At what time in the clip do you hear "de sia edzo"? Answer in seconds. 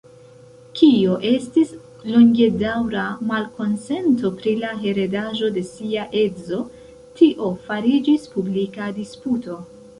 5.59-6.65